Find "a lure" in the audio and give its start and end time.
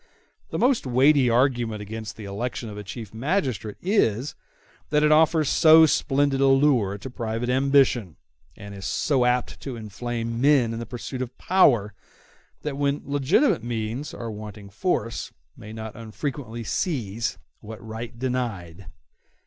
6.41-6.97